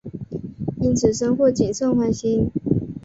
[0.81, 2.49] 因此深获景胜欢心。